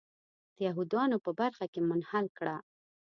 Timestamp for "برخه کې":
1.39-1.79